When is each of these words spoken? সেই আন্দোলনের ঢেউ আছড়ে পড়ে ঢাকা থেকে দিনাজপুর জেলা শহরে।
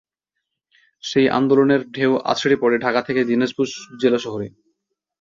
সেই 1.03 1.27
আন্দোলনের 1.29 1.81
ঢেউ 1.91 2.11
আছড়ে 2.23 2.55
পড়ে 2.55 2.77
ঢাকা 2.77 3.01
থেকে 3.01 3.21
দিনাজপুর 3.23 3.67
জেলা 4.01 4.17
শহরে। 4.17 4.47